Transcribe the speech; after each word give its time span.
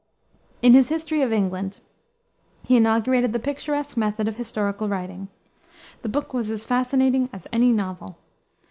In 0.63 0.73
his 0.73 0.89
History 0.89 1.21
of 1.21 1.31
England, 1.31 1.77
he 2.63 2.75
inaugurated 2.75 3.33
the 3.33 3.39
picturesque 3.39 3.95
method 3.95 4.27
of 4.27 4.35
historical 4.37 4.89
writing. 4.89 5.27
The 6.01 6.09
book 6.09 6.33
was 6.33 6.49
as 6.49 6.63
fascinating 6.65 7.29
as 7.31 7.45
any 7.53 7.71
novel. 7.71 8.17